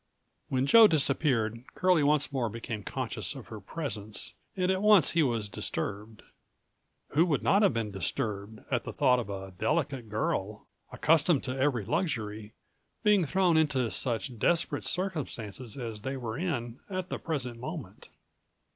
[0.49, 5.21] When Joe disappeared, Curlie once more became conscious of her presence and at once he
[5.21, 6.23] was disturbed.
[7.09, 11.55] Who would not have been disturbed at the thought of a delicate girl, accustomed to
[11.55, 12.51] every luxury,
[13.03, 18.09] being thrown into such desperate circumstances as they were in at the present moment.